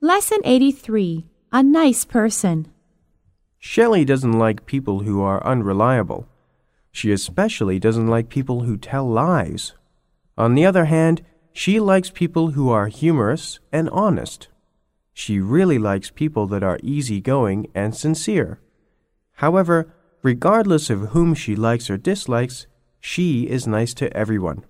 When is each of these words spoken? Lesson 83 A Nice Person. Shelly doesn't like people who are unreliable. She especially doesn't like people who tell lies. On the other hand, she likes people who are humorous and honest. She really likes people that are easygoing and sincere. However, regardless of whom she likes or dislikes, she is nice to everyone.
Lesson 0.00 0.38
83 0.44 1.26
A 1.50 1.60
Nice 1.60 2.04
Person. 2.04 2.68
Shelly 3.58 4.04
doesn't 4.04 4.38
like 4.38 4.64
people 4.64 5.00
who 5.00 5.20
are 5.20 5.44
unreliable. 5.44 6.28
She 6.92 7.10
especially 7.10 7.80
doesn't 7.80 8.06
like 8.06 8.28
people 8.28 8.60
who 8.60 8.76
tell 8.76 9.10
lies. 9.10 9.72
On 10.36 10.54
the 10.54 10.64
other 10.64 10.84
hand, 10.84 11.22
she 11.52 11.80
likes 11.80 12.10
people 12.10 12.52
who 12.52 12.70
are 12.70 12.86
humorous 12.86 13.58
and 13.72 13.90
honest. 13.90 14.46
She 15.14 15.40
really 15.40 15.80
likes 15.80 16.12
people 16.12 16.46
that 16.46 16.62
are 16.62 16.78
easygoing 16.80 17.66
and 17.74 17.92
sincere. 17.92 18.60
However, 19.32 19.92
regardless 20.22 20.90
of 20.90 21.10
whom 21.10 21.34
she 21.34 21.56
likes 21.56 21.90
or 21.90 21.96
dislikes, 21.96 22.68
she 23.00 23.48
is 23.48 23.66
nice 23.66 23.94
to 23.94 24.16
everyone. 24.16 24.64